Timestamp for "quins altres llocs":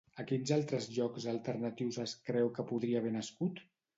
0.29-1.27